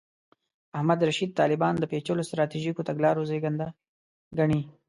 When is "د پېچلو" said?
1.77-2.27